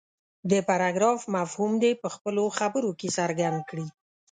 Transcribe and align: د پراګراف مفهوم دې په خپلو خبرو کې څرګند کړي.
د 0.51 0.53
پراګراف 0.67 1.21
مفهوم 1.35 1.71
دې 1.83 1.91
په 2.01 2.07
خپلو 2.15 2.43
خبرو 2.59 2.89
کې 2.99 3.07
څرګند 3.17 3.59
کړي. 3.69 3.87